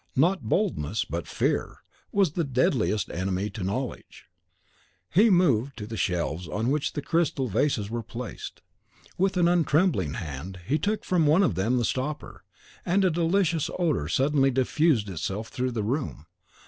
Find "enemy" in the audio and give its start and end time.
3.11-3.51